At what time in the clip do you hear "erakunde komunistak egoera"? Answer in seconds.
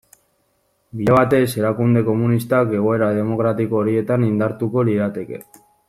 1.61-3.11